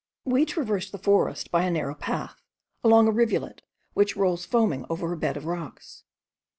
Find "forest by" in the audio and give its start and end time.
0.97-1.61